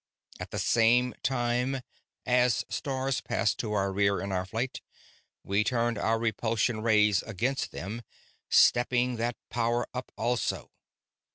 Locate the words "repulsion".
6.17-6.81